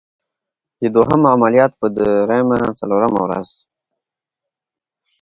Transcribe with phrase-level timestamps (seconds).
[0.81, 3.47] د دوهم عملیات په دریمه څلورمه ورځ.